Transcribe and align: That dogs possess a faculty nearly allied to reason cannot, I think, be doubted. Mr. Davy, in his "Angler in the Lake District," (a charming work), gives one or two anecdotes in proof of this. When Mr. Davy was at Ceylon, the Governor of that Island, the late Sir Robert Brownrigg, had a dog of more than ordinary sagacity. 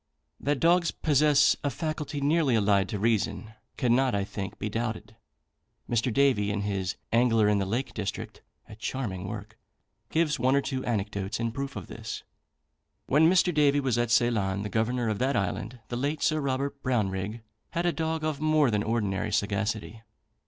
That 0.39 0.59
dogs 0.59 0.89
possess 0.89 1.55
a 1.63 1.69
faculty 1.69 2.21
nearly 2.21 2.55
allied 2.55 2.89
to 2.89 2.97
reason 2.97 3.53
cannot, 3.77 4.15
I 4.15 4.23
think, 4.23 4.57
be 4.57 4.67
doubted. 4.67 5.15
Mr. 5.87 6.11
Davy, 6.11 6.49
in 6.49 6.61
his 6.61 6.95
"Angler 7.11 7.47
in 7.47 7.59
the 7.59 7.67
Lake 7.67 7.93
District," 7.93 8.41
(a 8.67 8.75
charming 8.75 9.27
work), 9.27 9.59
gives 10.09 10.39
one 10.39 10.55
or 10.55 10.61
two 10.61 10.83
anecdotes 10.85 11.39
in 11.39 11.51
proof 11.51 11.75
of 11.75 11.85
this. 11.85 12.23
When 13.05 13.29
Mr. 13.29 13.53
Davy 13.53 13.79
was 13.79 13.99
at 13.99 14.09
Ceylon, 14.09 14.63
the 14.63 14.69
Governor 14.69 15.07
of 15.07 15.19
that 15.19 15.35
Island, 15.35 15.81
the 15.89 15.97
late 15.97 16.23
Sir 16.23 16.39
Robert 16.41 16.81
Brownrigg, 16.81 17.43
had 17.69 17.85
a 17.85 17.93
dog 17.93 18.23
of 18.23 18.41
more 18.41 18.71
than 18.71 18.81
ordinary 18.81 19.31
sagacity. 19.31 20.01